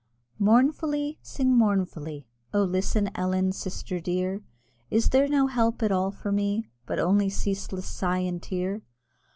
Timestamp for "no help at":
5.27-5.91